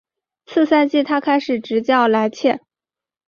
[0.47, 2.59] 次赛季他开始执教莱切。